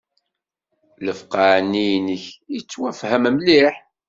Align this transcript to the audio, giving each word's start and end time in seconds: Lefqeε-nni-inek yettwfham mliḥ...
Lefqeε-nni-inek 1.05 2.23
yettwfham 2.53 3.23
mliḥ... 3.35 3.75